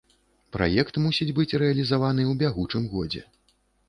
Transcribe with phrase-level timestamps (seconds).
[0.55, 3.23] Праект мусіць быць рэалізаваны ў бягучым годзе.